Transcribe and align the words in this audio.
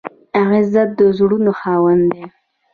غیرت 0.49 0.89
د 0.99 0.99
زړونو 1.17 1.51
خاوند 1.59 2.03
دی 2.11 2.23